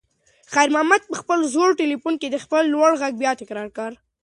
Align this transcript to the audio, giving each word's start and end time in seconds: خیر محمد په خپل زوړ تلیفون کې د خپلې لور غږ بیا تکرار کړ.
خیر 0.53 0.69
محمد 0.75 1.01
په 1.09 1.15
خپل 1.21 1.39
زوړ 1.53 1.69
تلیفون 1.81 2.13
کې 2.21 2.27
د 2.29 2.35
خپلې 2.43 2.65
لور 2.73 2.91
غږ 3.01 3.13
بیا 3.21 3.31
تکرار 3.41 3.67
کړ. 3.77 3.91